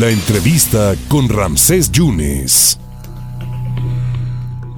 La 0.00 0.08
entrevista 0.08 0.94
con 1.06 1.28
Ramsés 1.28 1.92
Yunes. 1.92 2.80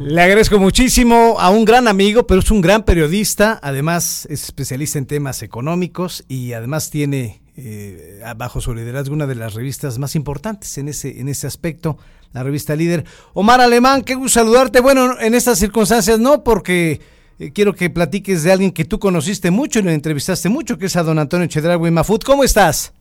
Le 0.01 0.21
agradezco 0.21 0.59
muchísimo 0.59 1.37
a 1.39 1.51
un 1.51 1.65
gran 1.65 1.87
amigo, 1.87 2.27
pero 2.27 2.41
es 2.41 2.51
un 2.51 2.61
gran 2.61 2.83
periodista, 2.83 3.61
además 3.63 4.27
es 4.29 4.43
especialista 4.43 4.99
en 4.99 5.07
temas 5.07 5.45
económicos 5.45 6.25
y 6.27 6.53
además 6.53 6.91
tiene 6.91 7.41
eh, 7.57 8.25
bajo 8.37 8.61
su 8.61 8.75
liderazgo 8.75 9.15
una 9.15 9.29
de 9.29 9.37
las 9.37 9.55
revistas 9.55 10.01
más 10.01 10.17
importantes 10.17 10.79
en 10.79 10.89
ese, 10.89 11.21
en 11.21 11.29
ese 11.29 11.47
aspecto, 11.47 11.97
la 12.33 12.43
revista 12.43 12.75
Líder. 12.75 13.05
Omar 13.35 13.61
Alemán, 13.61 14.03
qué 14.03 14.17
gusto 14.17 14.41
saludarte. 14.41 14.81
Bueno, 14.81 15.21
en 15.21 15.35
estas 15.35 15.61
circunstancias 15.61 16.19
no, 16.19 16.43
porque 16.43 17.01
eh, 17.39 17.53
quiero 17.53 17.73
que 17.73 17.89
platiques 17.89 18.43
de 18.43 18.51
alguien 18.51 18.73
que 18.73 18.85
tú 18.85 18.99
conociste 18.99 19.53
mucho 19.53 19.79
y 19.79 19.83
lo 19.83 19.93
entrevistaste 19.93 20.49
mucho, 20.49 20.77
que 20.77 20.87
es 20.87 20.97
a 20.97 21.05
don 21.05 21.21
Antonio 21.21 21.47
Chedragui 21.47 21.93
Mafut. 21.93 22.25
¿Cómo 22.25 22.43
estás? 22.43 22.93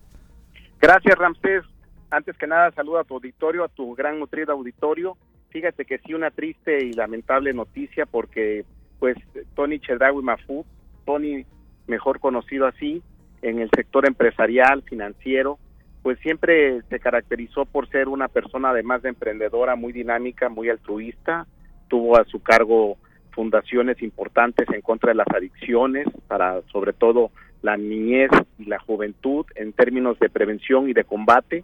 Gracias, 0.80 1.18
Ramsés. 1.18 1.73
Antes 2.14 2.38
que 2.38 2.46
nada, 2.46 2.70
saludo 2.74 3.00
a 3.00 3.04
tu 3.06 3.16
auditorio, 3.16 3.64
a 3.64 3.70
tu 3.70 3.96
gran 3.96 4.20
nutrido 4.20 4.54
auditorio. 4.54 5.18
Fíjate 5.50 5.84
que 5.84 5.98
sí 5.98 6.14
una 6.14 6.30
triste 6.30 6.86
y 6.86 6.94
lamentable 6.94 7.54
noticia 7.54 8.06
porque 8.06 8.66
pues 9.00 9.18
Tony 9.56 9.80
Chedraui 9.80 10.22
Mafú, 10.22 10.64
Tony 11.08 11.44
mejor 11.88 12.20
conocido 12.20 12.68
así 12.68 13.02
en 13.42 13.58
el 13.58 13.72
sector 13.76 14.06
empresarial, 14.06 14.84
financiero, 14.84 15.58
pues 16.04 16.20
siempre 16.20 16.84
se 16.84 17.00
caracterizó 17.00 17.66
por 17.66 17.90
ser 17.90 18.08
una 18.08 18.28
persona 18.28 18.70
además 18.70 19.02
de 19.02 19.10
emprendedora 19.10 19.76
muy 19.76 19.92
dinámica, 19.92 20.50
muy 20.50 20.70
altruista, 20.70 21.48
tuvo 21.88 22.20
a 22.20 22.26
su 22.26 22.44
cargo 22.44 22.98
fundaciones 23.32 24.04
importantes 24.04 24.70
en 24.70 24.82
contra 24.82 25.10
de 25.10 25.16
las 25.16 25.28
adicciones, 25.36 26.06
para 26.28 26.62
sobre 26.72 26.94
todo 26.94 27.32
la 27.64 27.76
niñez 27.76 28.30
y 28.60 28.66
la 28.66 28.78
juventud 28.78 29.48
en 29.56 29.74
términos 29.74 30.20
de 30.20 30.30
prevención 30.30 30.88
y 30.88 30.94
de 30.94 31.06
combate, 31.06 31.64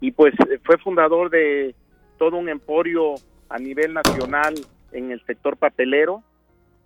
y 0.00 0.12
pues 0.12 0.34
fue 0.64 0.78
fundador 0.78 1.30
de 1.30 1.74
todo 2.18 2.36
un 2.36 2.48
emporio 2.48 3.14
a 3.48 3.58
nivel 3.58 3.94
nacional 3.94 4.54
en 4.92 5.10
el 5.10 5.24
sector 5.24 5.56
papelero 5.56 6.22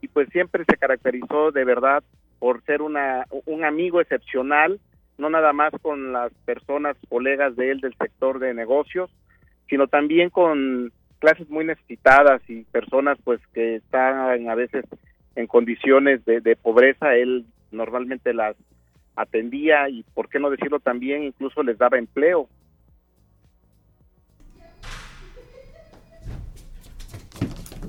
y 0.01 0.09
pues 0.09 0.29
siempre 0.31 0.65
se 0.69 0.77
caracterizó 0.77 1.51
de 1.53 1.65
verdad 1.65 2.03
por 2.39 2.63
ser 2.65 2.83
una, 2.83 3.25
un 3.47 3.65
amigo 3.65 4.01
excepcional, 4.01 4.81
no 5.17 5.31
nada 5.31 5.53
más 5.53 5.73
con 5.81 6.13
las 6.13 6.33
personas, 6.45 6.97
colegas 7.09 7.57
de 7.57 7.71
él 7.71 7.81
del 7.81 7.95
sector 7.97 8.39
de 8.39 8.53
negocios, 8.53 9.11
sino 9.69 9.87
también 9.87 10.29
con 10.29 10.93
clases 11.21 11.49
muy 11.49 11.65
necesitadas 11.65 12.43
y 12.49 12.65
personas 12.65 13.17
pues 13.25 13.41
que 13.55 13.77
están 13.77 14.49
a 14.49 14.55
veces 14.55 14.85
en 15.37 15.47
condiciones 15.47 16.25
de, 16.25 16.41
de 16.41 16.57
pobreza, 16.57 17.15
él 17.15 17.47
normalmente 17.71 18.35
las 18.35 18.57
atendía 19.17 19.89
y 19.89 20.03
por 20.15 20.29
qué 20.29 20.39
no 20.39 20.51
decirlo 20.51 20.81
también 20.81 21.23
incluso 21.23 21.63
les 21.63 21.79
daba 21.79 21.99
empleo 21.99 22.49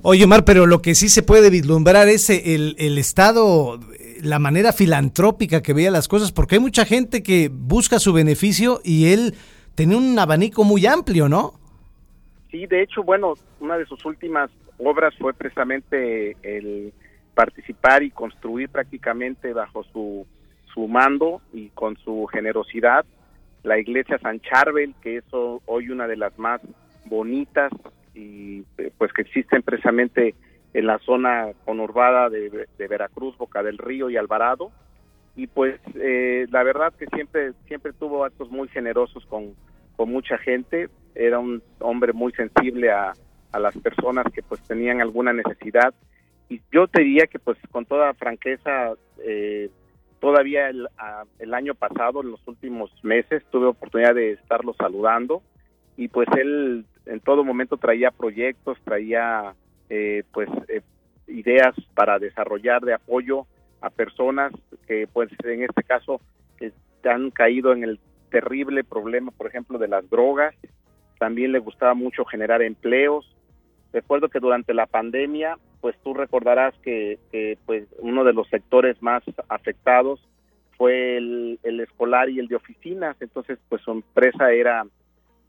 Oye, 0.07 0.23
Omar, 0.25 0.45
pero 0.45 0.67
lo 0.67 0.83
que 0.83 0.93
sí 0.93 1.09
se 1.09 1.23
puede 1.23 1.49
vislumbrar 1.49 2.07
es 2.09 2.29
el, 2.29 2.75
el 2.77 2.99
Estado, 2.99 3.79
la 4.21 4.37
manera 4.37 4.71
filantrópica 4.71 5.63
que 5.63 5.73
veía 5.73 5.89
las 5.89 6.07
cosas, 6.07 6.31
porque 6.31 6.53
hay 6.55 6.61
mucha 6.61 6.85
gente 6.85 7.23
que 7.23 7.49
busca 7.51 7.97
su 7.97 8.13
beneficio 8.13 8.81
y 8.83 9.11
él 9.11 9.33
tenía 9.73 9.97
un 9.97 10.19
abanico 10.19 10.63
muy 10.63 10.85
amplio, 10.85 11.27
¿no? 11.27 11.53
Sí, 12.51 12.67
de 12.67 12.83
hecho, 12.83 13.01
bueno, 13.01 13.33
una 13.59 13.79
de 13.79 13.87
sus 13.87 14.05
últimas 14.05 14.51
obras 14.77 15.15
fue 15.17 15.33
precisamente 15.33 16.37
el 16.43 16.93
participar 17.33 18.03
y 18.03 18.11
construir 18.11 18.69
prácticamente 18.69 19.53
bajo 19.53 19.83
su, 19.85 20.27
su 20.71 20.87
mando 20.87 21.41
y 21.51 21.69
con 21.69 21.97
su 21.97 22.27
generosidad 22.27 23.07
la 23.63 23.79
iglesia 23.79 24.19
San 24.19 24.39
Charbel, 24.41 24.93
que 25.01 25.17
es 25.17 25.23
hoy 25.31 25.89
una 25.89 26.05
de 26.05 26.17
las 26.17 26.37
más 26.37 26.61
bonitas 27.05 27.71
y 28.15 28.63
eh, 28.77 28.91
pues 28.97 29.13
que 29.13 29.21
existen 29.21 29.61
precisamente 29.61 30.33
en 30.73 30.87
la 30.87 30.97
zona 30.99 31.51
conurbada 31.65 32.29
de, 32.29 32.67
Veracruz, 32.77 33.37
Boca 33.37 33.61
del 33.61 33.77
Río 33.77 34.09
y 34.09 34.17
Alvarado. 34.17 34.71
Y 35.35 35.47
pues 35.47 35.79
eh, 35.95 36.47
la 36.49 36.63
verdad 36.63 36.93
que 36.93 37.07
siempre, 37.07 37.53
siempre 37.67 37.93
tuvo 37.93 38.23
actos 38.23 38.49
muy 38.49 38.67
generosos 38.69 39.25
con, 39.25 39.53
con 39.95 40.09
mucha 40.09 40.37
gente. 40.37 40.89
Era 41.13 41.39
un 41.39 41.61
hombre 41.79 42.13
muy 42.13 42.31
sensible 42.33 42.91
a, 42.91 43.13
a 43.51 43.59
las 43.59 43.77
personas 43.77 44.25
que 44.33 44.41
pues 44.43 44.61
tenían 44.61 45.01
alguna 45.01 45.33
necesidad. 45.33 45.93
Y 46.49 46.61
yo 46.71 46.87
te 46.87 47.03
diría 47.03 47.27
que 47.27 47.39
pues 47.39 47.57
con 47.71 47.85
toda 47.85 48.13
franqueza, 48.13 48.93
eh, 49.23 49.69
todavía 50.19 50.69
el, 50.69 50.87
el 51.39 51.53
año 51.53 51.73
pasado, 51.73 52.21
en 52.21 52.31
los 52.31 52.47
últimos 52.47 52.91
meses, 53.03 53.43
tuve 53.49 53.67
oportunidad 53.67 54.13
de 54.15 54.33
estarlo 54.33 54.73
saludando 54.73 55.41
y 55.97 56.09
pues 56.09 56.27
él 56.37 56.85
en 57.05 57.19
todo 57.19 57.43
momento 57.43 57.77
traía 57.77 58.11
proyectos, 58.11 58.77
traía 58.83 59.53
eh, 59.89 60.23
pues 60.31 60.49
eh, 60.67 60.81
ideas 61.27 61.75
para 61.93 62.19
desarrollar 62.19 62.81
de 62.83 62.93
apoyo 62.93 63.45
a 63.81 63.89
personas 63.89 64.53
que 64.87 65.07
pues 65.11 65.29
en 65.43 65.63
este 65.63 65.83
caso 65.83 66.19
han 67.09 67.31
caído 67.31 67.71
en 67.71 67.83
el 67.83 67.99
terrible 68.29 68.83
problema, 68.83 69.31
por 69.31 69.47
ejemplo, 69.47 69.77
de 69.77 69.87
las 69.87 70.09
drogas. 70.09 70.55
También 71.19 71.51
le 71.51 71.59
gustaba 71.59 71.93
mucho 71.93 72.25
generar 72.25 72.61
empleos. 72.61 73.31
Recuerdo 73.93 74.29
que 74.29 74.39
durante 74.39 74.73
la 74.73 74.87
pandemia, 74.87 75.57
pues 75.81 75.95
tú 76.03 76.13
recordarás 76.13 76.73
que, 76.79 77.19
pues 77.65 77.87
uno 77.99 78.23
de 78.23 78.33
los 78.33 78.47
sectores 78.49 79.01
más 79.01 79.23
afectados 79.47 80.19
fue 80.77 81.17
el, 81.17 81.59
el 81.63 81.79
escolar 81.79 82.29
y 82.29 82.39
el 82.39 82.47
de 82.47 82.55
oficinas. 82.55 83.15
Entonces, 83.21 83.59
pues 83.69 83.81
su 83.83 83.91
empresa 83.91 84.51
era 84.51 84.85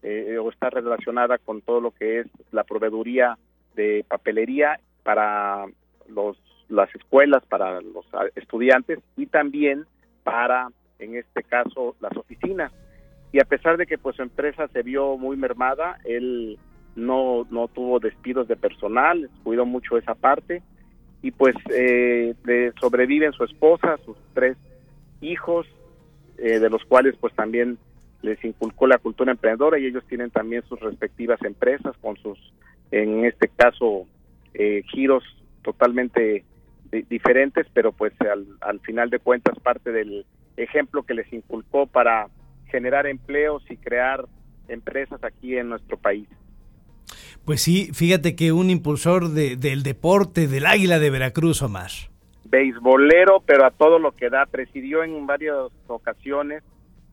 eh, 0.08 0.38
o 0.38 0.50
está 0.50 0.70
relacionada 0.70 1.38
con 1.38 1.62
todo 1.62 1.80
lo 1.80 1.90
que 1.90 2.20
es 2.20 2.26
la 2.52 2.62
proveeduría 2.64 3.36
de 3.74 4.04
papelería 4.08 4.78
para 5.02 5.66
los 6.08 6.36
las 6.68 6.92
escuelas, 6.94 7.44
para 7.46 7.80
los 7.80 8.04
estudiantes 8.34 8.98
y 9.16 9.26
también 9.26 9.86
para, 10.24 10.68
en 10.98 11.16
este 11.16 11.42
caso, 11.44 11.94
las 12.00 12.16
oficinas. 12.16 12.72
Y 13.32 13.40
a 13.40 13.44
pesar 13.44 13.76
de 13.76 13.86
que 13.86 13.98
pues 13.98 14.16
su 14.16 14.22
empresa 14.22 14.68
se 14.68 14.82
vio 14.82 15.16
muy 15.16 15.36
mermada, 15.36 15.98
él 16.04 16.58
no, 16.96 17.46
no 17.50 17.68
tuvo 17.68 18.00
despidos 18.00 18.48
de 18.48 18.56
personal, 18.56 19.30
cuidó 19.44 19.66
mucho 19.66 19.96
esa 19.98 20.14
parte 20.14 20.62
y 21.22 21.30
pues 21.30 21.54
eh, 21.72 22.34
sobreviven 22.80 23.32
su 23.32 23.44
esposa, 23.44 23.96
sus 24.04 24.16
tres 24.34 24.56
hijos, 25.20 25.66
eh, 26.38 26.58
de 26.58 26.70
los 26.70 26.84
cuales 26.84 27.14
pues 27.20 27.34
también 27.34 27.78
les 28.26 28.44
inculcó 28.44 28.86
la 28.86 28.98
cultura 28.98 29.32
emprendedora 29.32 29.78
y 29.78 29.86
ellos 29.86 30.04
tienen 30.08 30.30
también 30.30 30.62
sus 30.68 30.80
respectivas 30.80 31.40
empresas 31.42 31.96
con 32.00 32.16
sus, 32.16 32.38
en 32.90 33.24
este 33.24 33.48
caso, 33.48 34.06
eh, 34.54 34.82
giros 34.90 35.22
totalmente 35.62 36.44
diferentes, 37.08 37.66
pero 37.72 37.92
pues 37.92 38.12
al, 38.20 38.46
al 38.60 38.80
final 38.80 39.10
de 39.10 39.18
cuentas 39.18 39.58
parte 39.60 39.92
del 39.92 40.24
ejemplo 40.56 41.02
que 41.02 41.14
les 41.14 41.32
inculcó 41.32 41.86
para 41.86 42.28
generar 42.70 43.06
empleos 43.06 43.62
y 43.68 43.76
crear 43.76 44.24
empresas 44.68 45.22
aquí 45.24 45.56
en 45.56 45.68
nuestro 45.68 45.96
país. 45.96 46.28
Pues 47.44 47.62
sí, 47.62 47.90
fíjate 47.92 48.34
que 48.34 48.52
un 48.52 48.70
impulsor 48.70 49.30
de, 49.30 49.56
del 49.56 49.82
deporte 49.82 50.48
del 50.48 50.66
Águila 50.66 50.98
de 50.98 51.10
Veracruz, 51.10 51.62
Omar. 51.62 51.90
Beisbolero, 52.44 53.42
pero 53.44 53.64
a 53.64 53.70
todo 53.70 53.98
lo 53.98 54.12
que 54.12 54.30
da. 54.30 54.46
Presidió 54.46 55.04
en 55.04 55.26
varias 55.26 55.54
ocasiones 55.86 56.62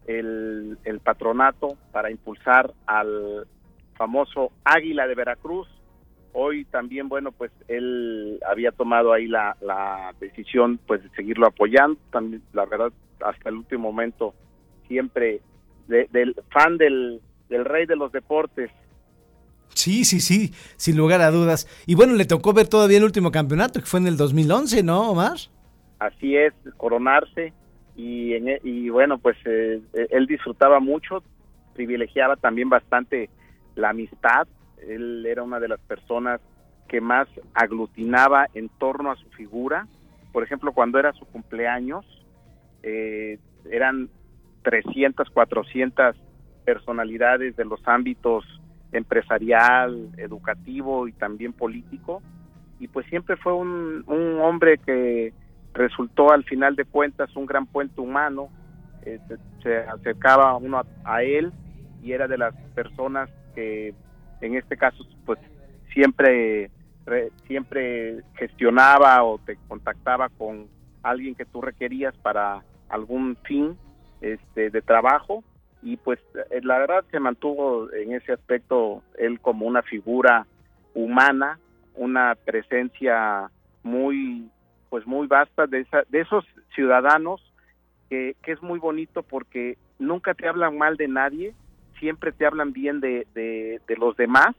el, 0.07 0.77
patronato 1.03 1.77
para 1.91 2.11
impulsar 2.11 2.73
al 2.85 3.47
famoso 3.95 4.51
Águila 4.63 5.07
de 5.07 5.15
Veracruz. 5.15 5.67
Hoy 6.33 6.65
también, 6.65 7.09
bueno, 7.09 7.31
pues 7.31 7.51
él 7.67 8.39
había 8.49 8.71
tomado 8.71 9.13
ahí 9.13 9.27
la, 9.27 9.55
la 9.61 10.13
decisión 10.19 10.79
pues 10.87 11.03
de 11.03 11.09
seguirlo 11.09 11.47
apoyando. 11.47 11.99
También, 12.11 12.41
la 12.53 12.65
verdad, 12.65 12.91
hasta 13.21 13.49
el 13.49 13.55
último 13.55 13.83
momento, 13.91 14.33
siempre 14.87 15.41
del 15.87 16.35
fan 16.49 16.77
del, 16.77 17.21
del 17.49 17.65
rey 17.65 17.85
de 17.85 17.95
los 17.95 18.11
deportes, 18.11 18.71
Sí, 19.75 20.05
sí, 20.05 20.19
sí, 20.19 20.53
sin 20.77 20.97
lugar 20.97 21.21
a 21.21 21.31
dudas. 21.31 21.67
Y 21.87 21.95
bueno, 21.95 22.13
le 22.13 22.25
tocó 22.25 22.53
ver 22.53 22.67
todavía 22.67 22.97
el 22.97 23.03
último 23.03 23.31
campeonato, 23.31 23.79
que 23.79 23.85
fue 23.87 23.99
en 23.99 24.07
el 24.07 24.17
2011, 24.17 24.83
¿no, 24.83 25.09
Omar? 25.09 25.37
Así 25.99 26.35
es, 26.35 26.53
coronarse 26.77 27.53
y, 27.95 28.33
e, 28.33 28.59
y 28.63 28.89
bueno, 28.89 29.17
pues 29.17 29.37
eh, 29.45 29.81
eh, 29.93 30.07
él 30.09 30.25
disfrutaba 30.27 30.79
mucho, 30.79 31.23
privilegiaba 31.73 32.35
también 32.35 32.69
bastante 32.69 33.29
la 33.75 33.89
amistad, 33.89 34.47
él 34.87 35.25
era 35.25 35.43
una 35.43 35.59
de 35.59 35.67
las 35.67 35.79
personas 35.81 36.41
que 36.87 37.01
más 37.01 37.27
aglutinaba 37.53 38.47
en 38.53 38.69
torno 38.69 39.11
a 39.11 39.15
su 39.15 39.29
figura, 39.29 39.87
por 40.31 40.43
ejemplo, 40.43 40.71
cuando 40.71 40.99
era 40.99 41.13
su 41.13 41.25
cumpleaños, 41.25 42.05
eh, 42.81 43.39
eran 43.69 44.09
300, 44.63 45.29
400 45.29 46.15
personalidades 46.65 47.55
de 47.55 47.65
los 47.65 47.79
ámbitos 47.87 48.45
empresarial, 48.91 50.09
educativo 50.17 51.07
y 51.07 51.13
también 51.13 51.53
político, 51.53 52.21
y 52.79 52.87
pues 52.87 53.05
siempre 53.07 53.37
fue 53.37 53.53
un, 53.53 54.03
un 54.07 54.39
hombre 54.41 54.77
que 54.79 55.33
resultó 55.73 56.31
al 56.31 56.43
final 56.43 56.75
de 56.75 56.85
cuentas 56.85 57.35
un 57.35 57.45
gran 57.45 57.65
puente 57.65 57.99
humano, 57.99 58.49
eh, 59.05 59.19
se, 59.61 59.77
acercaba 59.77 60.55
uno 60.57 60.81
a, 61.03 61.23
él 61.23 61.51
y 62.01 62.13
era 62.13 62.27
de 62.27 62.37
las 62.37 62.55
personas 62.75 63.29
que 63.55 63.93
en 64.41 64.55
este 64.55 64.77
caso 64.77 65.05
pues 65.25 65.39
siempre 65.93 66.69
siempre 67.47 68.23
gestionaba 68.35 69.23
o 69.23 69.37
te 69.39 69.57
contactaba 69.67 70.29
con 70.29 70.67
alguien 71.01 71.35
que 71.35 71.45
tú 71.45 71.61
requerías 71.61 72.15
para 72.17 72.63
algún 72.87 73.35
fin 73.43 73.77
este 74.21 74.69
de 74.69 74.81
trabajo. 74.81 75.43
Y 75.81 75.97
pues 75.97 76.19
eh, 76.49 76.61
la 76.63 76.77
verdad 76.79 77.03
se 77.11 77.19
mantuvo 77.19 77.91
en 77.91 78.13
ese 78.13 78.31
aspecto 78.31 79.03
él 79.17 79.41
como 79.41 79.65
una 79.65 79.81
figura 79.81 80.47
humana, 80.93 81.59
una 81.95 82.35
presencia 82.35 83.51
muy 83.83 84.49
pues 84.93 85.07
muy 85.07 85.25
vasta 85.25 85.65
de, 85.65 85.87
de 86.09 86.19
esos 86.19 86.45
ciudadanos 86.75 87.41
que, 88.11 88.35
es 88.45 88.61
muy 88.61 88.77
bonito 88.77 89.23
porque 89.23 89.75
nunca 89.97 90.35
te 90.35 90.47
hablan 90.47 90.77
mal 90.77 90.97
de 90.97 91.07
nadie, 91.07 91.55
siempre 91.97 92.31
te 92.31 92.45
hablan 92.45 92.73
bien 92.73 92.99
de 92.99 93.25
los 93.97 94.15
demás 94.17 94.55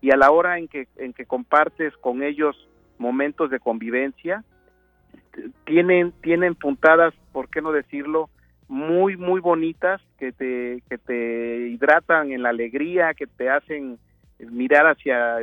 y 0.00 0.10
a 0.10 0.16
la 0.16 0.32
hora 0.32 0.58
en 0.58 0.66
que, 0.66 0.88
en 0.96 1.12
que 1.12 1.26
compartes 1.26 1.96
con 1.98 2.24
ellos 2.24 2.56
momentos 2.98 3.50
de 3.50 3.60
convivencia, 3.60 4.42
tienen, 5.64 6.10
tienen 6.22 6.56
puntadas, 6.56 7.14
¿por 7.30 7.48
qué 7.48 7.62
no 7.62 7.70
decirlo?, 7.70 8.30
muy, 8.66 9.16
muy 9.16 9.40
bonitas 9.40 10.02
que 10.18 10.32
te, 10.32 10.82
que 10.88 10.98
te 10.98 11.68
hidratan 11.68 12.32
en 12.32 12.42
la 12.42 12.48
alegría, 12.48 13.14
que 13.14 13.28
te 13.28 13.48
hacen 13.48 14.00
mirar 14.40 14.88
hacia 14.88 15.38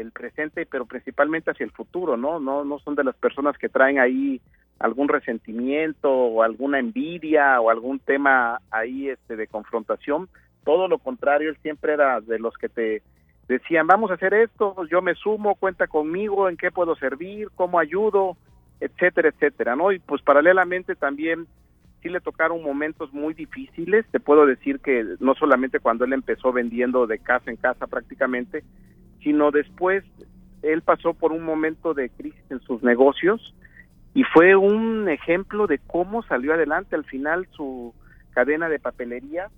el, 0.00 0.12
presente, 0.12 0.66
pero 0.66 0.86
principalmente 0.86 1.50
hacia 1.50 1.64
el 1.64 1.72
futuro, 1.72 2.16
¿no? 2.16 2.40
¿no? 2.40 2.64
No 2.64 2.78
son 2.80 2.94
de 2.94 3.04
las 3.04 3.16
personas 3.16 3.56
que 3.58 3.68
traen 3.68 3.98
ahí 3.98 4.40
algún 4.78 5.08
resentimiento 5.08 6.10
o 6.10 6.42
alguna 6.42 6.78
envidia 6.78 7.60
o 7.60 7.70
algún 7.70 7.98
tema 7.98 8.60
ahí 8.70 9.08
este 9.08 9.36
de 9.36 9.46
confrontación, 9.46 10.28
todo 10.64 10.86
lo 10.86 10.98
contrario, 10.98 11.50
él 11.50 11.56
siempre 11.62 11.94
era 11.94 12.20
de 12.20 12.38
los 12.38 12.56
que 12.58 12.68
te 12.68 13.02
decían, 13.48 13.86
vamos 13.86 14.10
a 14.10 14.14
hacer 14.14 14.34
esto, 14.34 14.76
yo 14.90 15.00
me 15.00 15.14
sumo, 15.14 15.54
cuenta 15.54 15.86
conmigo, 15.86 16.48
en 16.48 16.56
qué 16.56 16.70
puedo 16.70 16.94
servir, 16.96 17.48
cómo 17.54 17.78
ayudo, 17.78 18.36
etcétera, 18.80 19.30
etcétera, 19.30 19.74
¿no? 19.74 19.92
Y 19.92 19.98
pues 19.98 20.22
paralelamente 20.22 20.94
también 20.94 21.46
sí 22.02 22.08
le 22.08 22.20
tocaron 22.20 22.62
momentos 22.62 23.12
muy 23.12 23.34
difíciles. 23.34 24.06
Te 24.10 24.20
puedo 24.20 24.46
decir 24.46 24.80
que 24.80 25.16
no 25.20 25.34
solamente 25.34 25.80
cuando 25.80 26.04
él 26.04 26.12
empezó 26.12 26.52
vendiendo 26.52 27.06
de 27.06 27.18
casa 27.18 27.50
en 27.50 27.56
casa 27.56 27.86
prácticamente, 27.86 28.62
sino 29.22 29.50
después 29.50 30.04
él 30.62 30.82
pasó 30.82 31.14
por 31.14 31.32
un 31.32 31.44
momento 31.44 31.94
de 31.94 32.10
crisis 32.10 32.42
en 32.50 32.60
sus 32.60 32.82
negocios 32.82 33.54
y 34.14 34.24
fue 34.24 34.56
un 34.56 35.08
ejemplo 35.08 35.66
de 35.66 35.78
cómo 35.78 36.22
salió 36.24 36.54
adelante. 36.54 36.96
Al 36.96 37.04
final 37.04 37.46
su 37.52 37.94
cadena 38.30 38.68
de 38.68 38.78
papelería 38.78 39.48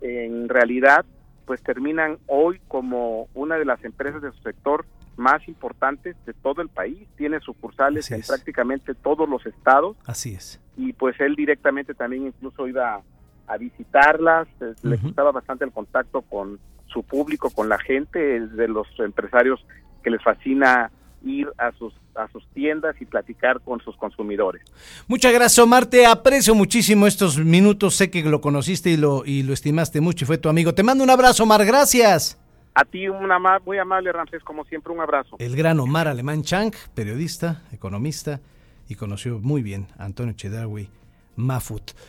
en 0.00 0.48
realidad 0.48 1.04
pues 1.46 1.62
terminan 1.62 2.18
hoy 2.26 2.60
como 2.68 3.28
una 3.34 3.56
de 3.56 3.64
las 3.64 3.84
empresas 3.84 4.22
de 4.22 4.30
su 4.32 4.42
sector 4.42 4.86
más 5.16 5.46
importantes 5.48 6.16
de 6.24 6.32
todo 6.32 6.62
el 6.62 6.68
país. 6.68 7.06
Tiene 7.16 7.40
sucursales 7.40 8.10
en 8.10 8.22
prácticamente 8.22 8.94
todos 8.94 9.28
los 9.28 9.44
estados. 9.46 9.96
Así 10.06 10.34
es. 10.34 10.60
Y 10.76 10.92
pues 10.92 11.20
él 11.20 11.34
directamente 11.36 11.94
también 11.94 12.26
incluso 12.26 12.66
iba 12.66 13.02
a 13.46 13.56
visitarlas, 13.58 14.48
eh, 14.60 14.72
le 14.82 14.96
gustaba 14.96 15.32
bastante 15.32 15.64
el 15.64 15.72
contacto 15.72 16.22
con 16.22 16.58
su 16.92 17.02
público, 17.02 17.50
con 17.50 17.68
la 17.68 17.78
gente, 17.78 18.36
es 18.36 18.52
de 18.56 18.68
los 18.68 18.86
empresarios 18.98 19.64
que 20.02 20.10
les 20.10 20.22
fascina 20.22 20.90
ir 21.24 21.48
a 21.58 21.72
sus 21.72 21.94
a 22.14 22.28
sus 22.28 22.46
tiendas 22.48 22.94
y 23.00 23.06
platicar 23.06 23.60
con 23.60 23.80
sus 23.80 23.96
consumidores. 23.96 24.62
Muchas 25.06 25.32
gracias, 25.32 25.58
Omar. 25.58 25.86
Te 25.86 26.06
aprecio 26.06 26.54
muchísimo 26.54 27.06
estos 27.06 27.38
minutos. 27.38 27.94
Sé 27.94 28.10
que 28.10 28.22
lo 28.22 28.40
conociste 28.40 28.90
y 28.90 28.96
lo, 28.96 29.24
y 29.24 29.42
lo 29.42 29.52
estimaste 29.52 30.00
mucho 30.00 30.24
y 30.24 30.26
fue 30.26 30.38
tu 30.38 30.48
amigo. 30.48 30.74
Te 30.74 30.82
mando 30.82 31.02
un 31.04 31.10
abrazo, 31.10 31.44
Omar. 31.44 31.64
Gracias. 31.64 32.38
A 32.74 32.84
ti, 32.84 33.08
una 33.08 33.38
muy 33.64 33.78
amable, 33.78 34.12
Ramsés, 34.12 34.42
como 34.44 34.64
siempre, 34.64 34.92
un 34.92 35.00
abrazo. 35.00 35.36
El 35.38 35.56
gran 35.56 35.78
Omar 35.78 36.08
Alemán 36.08 36.42
Chang, 36.42 36.72
periodista, 36.94 37.62
economista, 37.70 38.40
y 38.88 38.94
conoció 38.94 39.38
muy 39.40 39.62
bien 39.62 39.88
a 39.98 40.04
Antonio 40.04 40.32
Chedraui 40.34 40.88
Mafut. 41.36 41.92